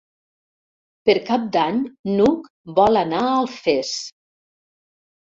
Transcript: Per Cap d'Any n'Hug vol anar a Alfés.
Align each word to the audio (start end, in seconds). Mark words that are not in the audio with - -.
Per 1.09 1.13
Cap 1.25 1.43
d'Any 1.55 1.83
n'Hug 2.11 2.47
vol 2.79 2.99
anar 3.01 3.19
a 3.25 3.35
Alfés. 3.43 3.93